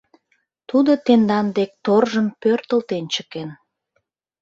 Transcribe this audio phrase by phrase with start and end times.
[0.69, 3.49] Тудо тендан дек торжым пӧртылтен чыкен.